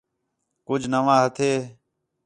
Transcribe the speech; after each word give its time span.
کُج 0.67 0.81
نواں 0.91 1.19
ہتھے 1.25 1.51